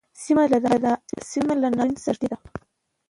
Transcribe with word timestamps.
سیمه 1.29 1.53
له 1.61 1.67
ناورین 1.77 1.97
سره 2.05 2.09
نږدې 2.21 2.27
ده. 2.31 2.37